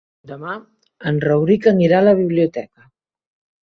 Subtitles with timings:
[0.29, 0.55] Demà
[1.13, 2.93] en Rauric anirà a la biblioteca.